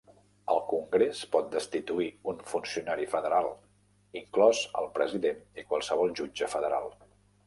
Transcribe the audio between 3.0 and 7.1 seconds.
federal, inclòs el president i qualsevol jutge federal.